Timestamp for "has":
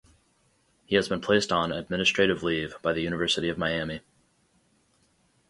0.95-1.07